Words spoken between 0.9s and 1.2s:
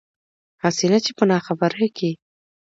نه چې